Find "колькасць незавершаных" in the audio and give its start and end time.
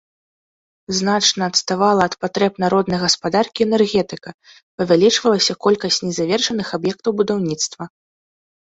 5.69-6.67